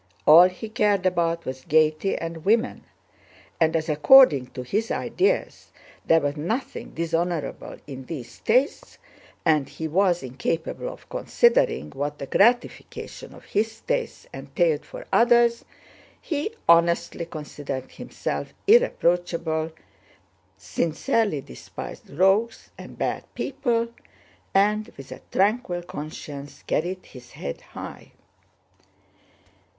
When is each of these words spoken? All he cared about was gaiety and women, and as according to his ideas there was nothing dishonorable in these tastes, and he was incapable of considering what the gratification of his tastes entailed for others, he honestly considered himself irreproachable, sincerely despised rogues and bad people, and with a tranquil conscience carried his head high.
All 0.25 0.49
he 0.49 0.67
cared 0.67 1.05
about 1.05 1.45
was 1.45 1.63
gaiety 1.63 2.17
and 2.17 2.43
women, 2.43 2.85
and 3.59 3.75
as 3.75 3.87
according 3.87 4.47
to 4.47 4.63
his 4.63 4.89
ideas 4.89 5.71
there 6.07 6.19
was 6.21 6.35
nothing 6.35 6.89
dishonorable 6.95 7.77
in 7.85 8.05
these 8.05 8.39
tastes, 8.39 8.97
and 9.45 9.69
he 9.69 9.87
was 9.87 10.23
incapable 10.23 10.89
of 10.89 11.07
considering 11.07 11.91
what 11.91 12.17
the 12.17 12.25
gratification 12.25 13.35
of 13.35 13.45
his 13.45 13.81
tastes 13.81 14.25
entailed 14.33 14.85
for 14.87 15.05
others, 15.13 15.65
he 16.19 16.51
honestly 16.67 17.27
considered 17.27 17.91
himself 17.91 18.55
irreproachable, 18.65 19.71
sincerely 20.57 21.41
despised 21.41 22.09
rogues 22.09 22.71
and 22.75 22.97
bad 22.97 23.23
people, 23.35 23.89
and 24.51 24.91
with 24.97 25.11
a 25.11 25.21
tranquil 25.31 25.83
conscience 25.83 26.63
carried 26.63 27.05
his 27.05 27.33
head 27.33 27.61
high. 27.61 28.11